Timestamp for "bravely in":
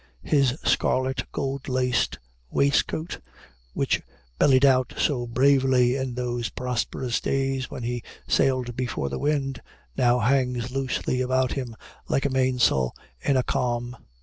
5.27-6.15